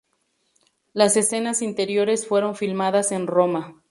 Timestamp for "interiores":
1.61-2.25